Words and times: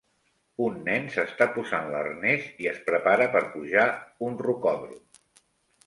Un 0.67 0.79
nen 0.87 1.05
s'està 1.15 1.47
posant 1.59 1.91
l'arnés 1.93 2.49
i 2.65 2.71
es 2.73 2.83
prepara 2.91 3.31
per 3.37 3.45
pujar 3.55 3.87
un 4.31 4.43
rocòdrom. 4.49 5.19